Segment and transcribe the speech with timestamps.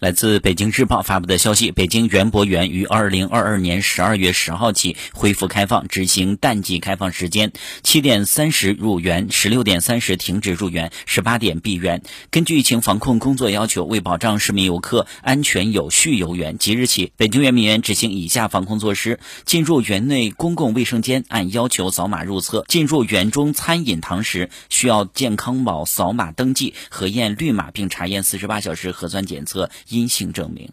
[0.00, 12.02] 来自北京日报发布的消息，北京园博园于二零二二年十二月十号起恢复开放，执行淡季开放时间：七点三十入园，十六点三十停止入园，十八点闭园。
[12.30, 29.68] 根据疫情防控工作要求，为保障市民游客安全有序游园，即日起，北京圆明园执行以下防控措施：进入园内公共卫生间按要求扫码入厕；进入园中餐饮堂时需要健康宝扫码登记，核验绿码并查验四十八小时核酸检测。
[29.90, 30.68] 阴性证明。